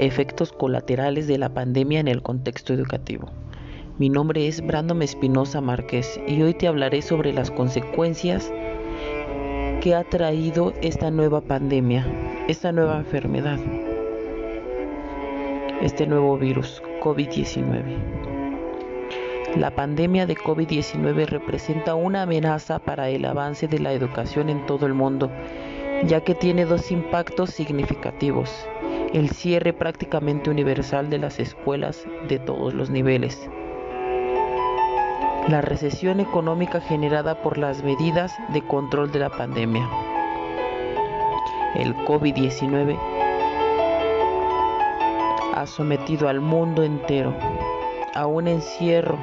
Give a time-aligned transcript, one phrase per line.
[0.00, 3.30] efectos colaterales de la pandemia en el contexto educativo.
[3.98, 8.50] Mi nombre es Brandon Espinosa Márquez y hoy te hablaré sobre las consecuencias
[9.82, 12.06] que ha traído esta nueva pandemia,
[12.48, 13.58] esta nueva enfermedad,
[15.82, 17.82] este nuevo virus COVID-19.
[19.56, 24.86] La pandemia de COVID-19 representa una amenaza para el avance de la educación en todo
[24.86, 25.30] el mundo,
[26.06, 28.50] ya que tiene dos impactos significativos
[29.12, 33.50] el cierre prácticamente universal de las escuelas de todos los niveles.
[35.48, 39.88] La recesión económica generada por las medidas de control de la pandemia.
[41.74, 42.96] El COVID-19
[45.54, 47.34] ha sometido al mundo entero
[48.14, 49.18] a un encierro,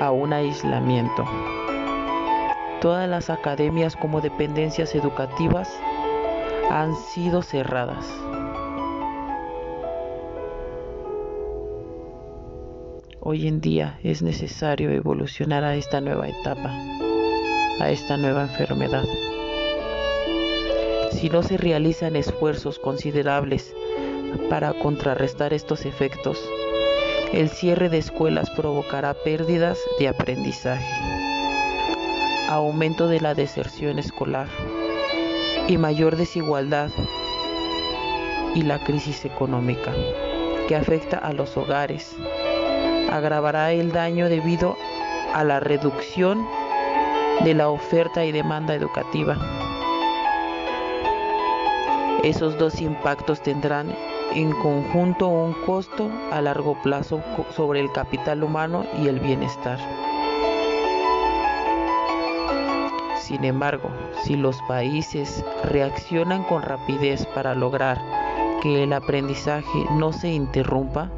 [0.00, 1.24] a un aislamiento.
[2.80, 5.68] Todas las academias como dependencias educativas
[6.70, 8.06] han sido cerradas.
[13.30, 16.72] Hoy en día es necesario evolucionar a esta nueva etapa,
[17.78, 19.04] a esta nueva enfermedad.
[21.10, 23.74] Si no se realizan esfuerzos considerables
[24.48, 26.42] para contrarrestar estos efectos,
[27.34, 30.90] el cierre de escuelas provocará pérdidas de aprendizaje,
[32.48, 34.48] aumento de la deserción escolar
[35.68, 36.88] y mayor desigualdad
[38.54, 39.92] y la crisis económica
[40.66, 42.16] que afecta a los hogares,
[43.10, 44.76] agravará el daño debido
[45.34, 46.46] a la reducción
[47.44, 49.36] de la oferta y demanda educativa.
[52.22, 53.94] Esos dos impactos tendrán
[54.34, 57.22] en conjunto un costo a largo plazo
[57.54, 59.78] sobre el capital humano y el bienestar.
[63.20, 63.90] Sin embargo,
[64.22, 68.00] si los países reaccionan con rapidez para lograr
[68.62, 71.10] que el aprendizaje no se interrumpa,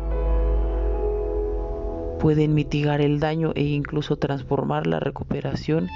[2.20, 5.88] pueden mitigar el daño e incluso transformar la recuperación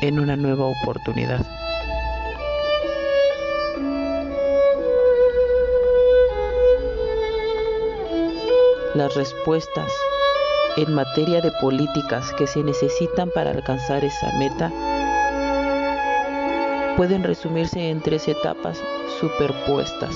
[0.00, 1.44] en una nueva oportunidad.
[8.94, 9.90] Las respuestas
[10.76, 14.70] en materia de políticas que se necesitan para alcanzar esa meta
[16.96, 18.78] pueden resumirse en tres etapas
[19.18, 20.14] superpuestas.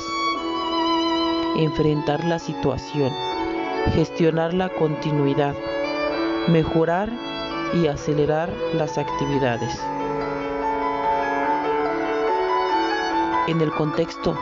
[1.56, 3.10] Enfrentar la situación,
[3.95, 5.55] gestionar la continuidad,
[6.49, 7.11] mejorar
[7.75, 9.79] y acelerar las actividades.
[13.49, 14.37] En el contexto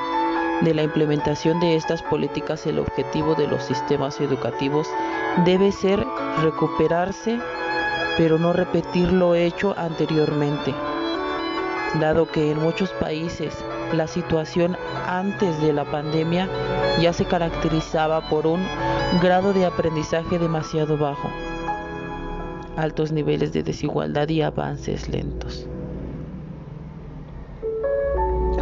[0.62, 4.88] de la implementación de estas políticas, el objetivo de los sistemas educativos
[5.44, 6.05] debe ser
[6.43, 7.38] recuperarse,
[8.16, 10.75] pero no repetir lo hecho anteriormente,
[12.00, 13.55] dado que en muchos países
[13.93, 14.76] la situación
[15.06, 16.49] antes de la pandemia
[17.00, 18.62] ya se caracterizaba por un
[19.21, 21.28] grado de aprendizaje demasiado bajo,
[22.77, 25.66] altos niveles de desigualdad y avances lentos.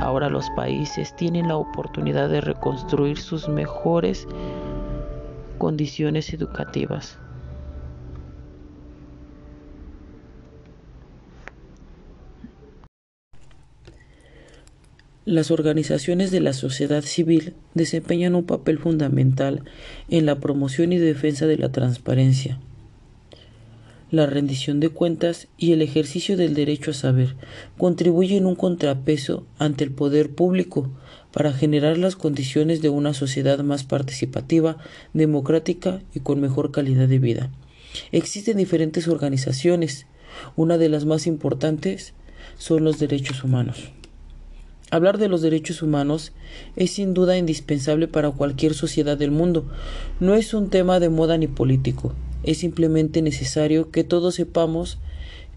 [0.00, 4.26] Ahora los países tienen la oportunidad de reconstruir sus mejores
[5.58, 7.18] condiciones educativas.
[15.24, 19.62] Las organizaciones de la sociedad civil desempeñan un papel fundamental
[20.08, 22.58] en la promoción y defensa de la transparencia,
[24.12, 27.34] la rendición de cuentas y el ejercicio del derecho a saber
[27.78, 30.90] contribuyen un contrapeso ante el poder público
[31.32, 34.76] para generar las condiciones de una sociedad más participativa,
[35.14, 37.50] democrática y con mejor calidad de vida.
[38.10, 40.06] Existen diferentes organizaciones.
[40.56, 42.12] Una de las más importantes
[42.58, 43.92] son los derechos humanos.
[44.92, 46.32] Hablar de los derechos humanos
[46.76, 49.64] es sin duda indispensable para cualquier sociedad del mundo.
[50.20, 52.12] No es un tema de moda ni político.
[52.42, 54.98] Es simplemente necesario que todos sepamos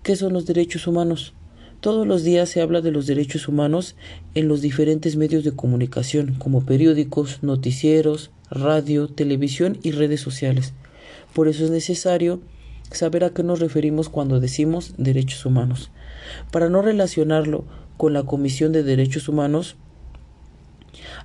[0.04, 1.34] qué son los derechos humanos.
[1.82, 3.98] Todos los días se habla de los derechos humanos
[4.36, 10.72] en los diferentes medios de comunicación, como periódicos, noticieros, radio, televisión y redes sociales.
[11.34, 12.40] Por eso es necesario
[12.90, 15.92] saber a qué nos referimos cuando decimos derechos humanos.
[16.52, 17.66] Para no relacionarlo
[17.98, 19.76] con la Comisión de Derechos Humanos,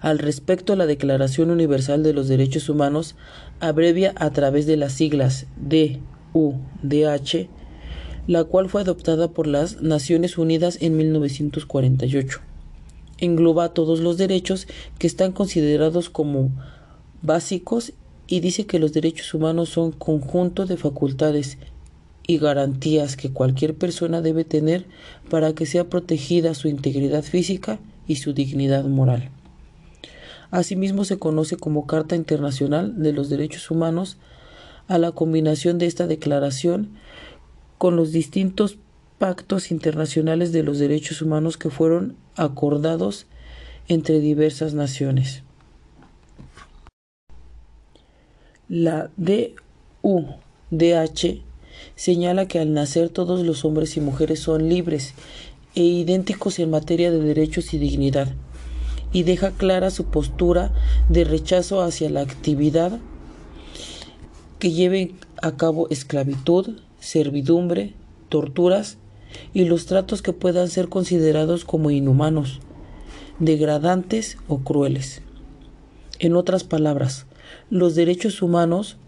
[0.00, 3.16] al respecto, la Declaración Universal de los Derechos Humanos
[3.60, 7.48] abrevia a través de las siglas DUDH,
[8.26, 12.40] la cual fue adoptada por las Naciones Unidas en 1948.
[13.18, 14.66] Engloba todos los derechos
[14.98, 16.50] que están considerados como
[17.22, 17.92] básicos
[18.26, 21.58] y dice que los derechos humanos son conjunto de facultades
[22.30, 24.86] y garantías que cualquier persona debe tener
[25.28, 29.30] para que sea protegida su integridad física y su dignidad moral.
[30.52, 34.16] Asimismo se conoce como Carta Internacional de los Derechos Humanos
[34.86, 36.90] a la combinación de esta declaración
[37.78, 38.78] con los distintos
[39.18, 43.26] pactos internacionales de los derechos humanos que fueron acordados
[43.88, 45.42] entre diversas naciones.
[48.68, 51.49] La DUDH
[51.96, 55.14] señala que al nacer todos los hombres y mujeres son libres
[55.74, 58.28] e idénticos en materia de derechos y dignidad,
[59.12, 60.72] y deja clara su postura
[61.08, 62.98] de rechazo hacia la actividad
[64.58, 67.94] que lleve a cabo esclavitud, servidumbre,
[68.28, 68.98] torturas
[69.54, 72.60] y los tratos que puedan ser considerados como inhumanos,
[73.38, 75.22] degradantes o crueles.
[76.18, 77.26] En otras palabras,
[77.70, 78.98] los derechos humanos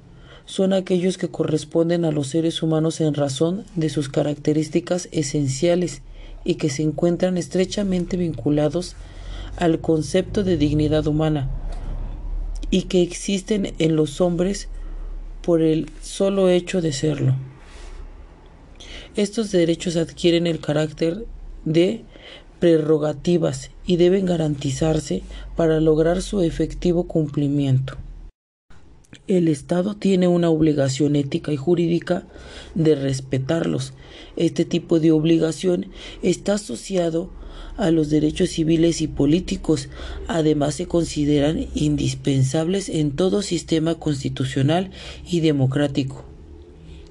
[0.45, 6.03] son aquellos que corresponden a los seres humanos en razón de sus características esenciales
[6.45, 8.97] y que se encuentran estrechamente vinculados
[9.57, 11.51] al concepto de dignidad humana
[12.71, 14.69] y que existen en los hombres
[15.43, 17.37] por el solo hecho de serlo.
[19.15, 21.27] Estos derechos adquieren el carácter
[21.65, 22.03] de
[22.61, 25.23] prerrogativas y deben garantizarse
[25.57, 27.97] para lograr su efectivo cumplimiento.
[29.27, 32.27] El Estado tiene una obligación ética y jurídica
[32.75, 33.93] de respetarlos.
[34.37, 35.87] Este tipo de obligación
[36.23, 37.31] está asociado
[37.77, 39.89] a los derechos civiles y políticos.
[40.29, 44.91] Además, se consideran indispensables en todo sistema constitucional
[45.31, 46.25] y democrático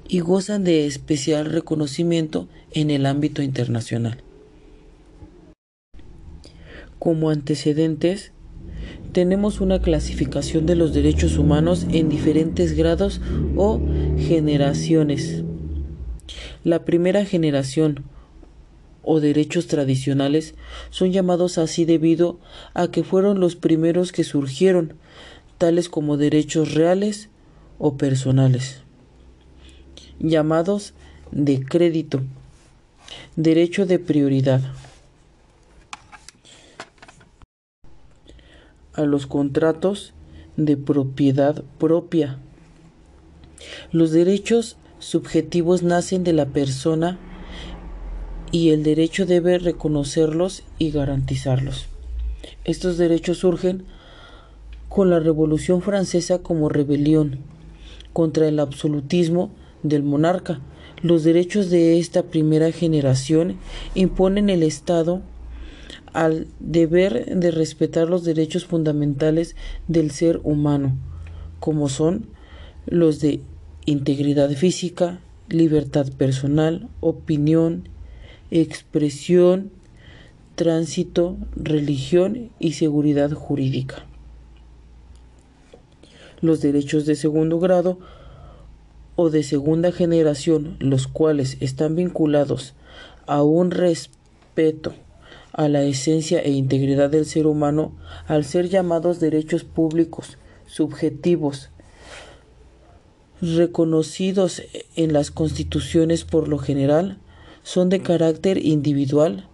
[0.08, 4.22] y gozan de especial reconocimiento en el ámbito internacional.
[6.98, 8.31] Como antecedentes,
[9.12, 13.20] tenemos una clasificación de los derechos humanos en diferentes grados
[13.56, 13.80] o
[14.16, 15.44] generaciones.
[16.64, 18.04] La primera generación
[19.02, 20.54] o derechos tradicionales
[20.90, 22.38] son llamados así debido
[22.72, 24.94] a que fueron los primeros que surgieron,
[25.58, 27.28] tales como derechos reales
[27.78, 28.82] o personales,
[30.20, 30.94] llamados
[31.32, 32.22] de crédito,
[33.36, 34.62] derecho de prioridad.
[38.94, 40.14] A los contratos
[40.56, 42.38] de propiedad propia.
[43.90, 47.18] Los derechos subjetivos nacen de la persona
[48.50, 51.86] y el derecho debe reconocerlos y garantizarlos.
[52.64, 53.84] Estos derechos surgen
[54.88, 57.38] con la Revolución Francesa como rebelión
[58.12, 59.50] contra el absolutismo
[59.82, 60.60] del monarca.
[61.02, 63.56] Los derechos de esta primera generación
[63.94, 65.22] imponen el Estado
[66.12, 69.56] al deber de respetar los derechos fundamentales
[69.88, 70.96] del ser humano,
[71.60, 72.26] como son
[72.86, 73.40] los de
[73.86, 77.88] integridad física, libertad personal, opinión,
[78.50, 79.70] expresión,
[80.54, 84.06] tránsito, religión y seguridad jurídica.
[86.40, 87.98] Los derechos de segundo grado
[89.16, 92.74] o de segunda generación, los cuales están vinculados
[93.26, 94.94] a un respeto
[95.52, 97.92] a la esencia e integridad del ser humano
[98.26, 101.70] al ser llamados derechos públicos, subjetivos,
[103.40, 104.62] reconocidos
[104.96, 107.18] en las constituciones por lo general,
[107.62, 109.48] son de carácter individual,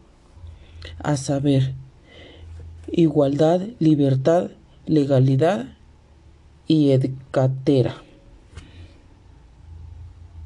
[0.99, 1.75] a saber,
[2.91, 4.51] igualdad, libertad,
[4.87, 5.77] legalidad
[6.67, 8.08] y etcétera.